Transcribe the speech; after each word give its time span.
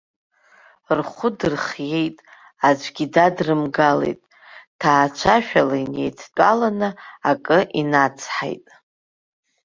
Рхәы 0.97 1.29
дырхиеит, 1.37 2.17
аӡәгьы 2.67 3.05
дадрымгалеит, 3.13 4.19
ҭаацәашәала 4.79 5.77
инеидтәаланы 5.83 6.89
акы 7.29 7.59
инацҳаит. 7.79 8.65